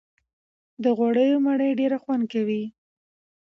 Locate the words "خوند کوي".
2.03-2.63